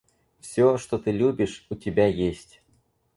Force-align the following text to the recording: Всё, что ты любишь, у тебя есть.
Всё, 0.39 0.79
что 0.79 0.97
ты 0.97 1.11
любишь, 1.11 1.67
у 1.69 1.75
тебя 1.75 2.07
есть. 2.07 2.63